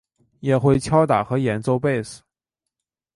[0.39, 2.23] 也会打鼓和演奏贝斯。